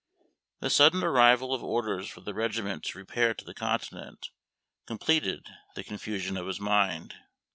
[0.61, 4.29] The sudden arrival of orders for the regiment to repair to the Continent
[4.87, 7.17] completed the confusion of his mind.